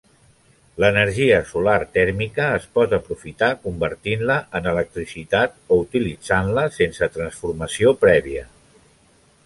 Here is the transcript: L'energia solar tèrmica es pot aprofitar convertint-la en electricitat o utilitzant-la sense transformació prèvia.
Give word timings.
L'energia 0.83 1.35
solar 1.49 1.75
tèrmica 1.97 2.47
es 2.61 2.65
pot 2.77 2.95
aprofitar 2.97 3.51
convertint-la 3.67 4.39
en 4.61 4.71
electricitat 4.73 5.57
o 5.77 5.81
utilitzant-la 5.85 6.65
sense 6.81 7.13
transformació 7.19 7.95
prèvia. 8.07 8.49